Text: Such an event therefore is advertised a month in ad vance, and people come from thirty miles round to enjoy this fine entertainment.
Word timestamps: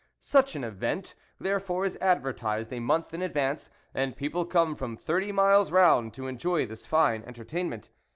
Such 0.19 0.55
an 0.55 0.63
event 0.63 1.13
therefore 1.39 1.85
is 1.85 1.95
advertised 2.01 2.73
a 2.73 2.79
month 2.79 3.13
in 3.13 3.21
ad 3.21 3.33
vance, 3.33 3.69
and 3.93 4.17
people 4.17 4.45
come 4.45 4.75
from 4.75 4.97
thirty 4.97 5.31
miles 5.31 5.69
round 5.69 6.11
to 6.15 6.25
enjoy 6.25 6.65
this 6.65 6.87
fine 6.87 7.21
entertainment. 7.23 7.91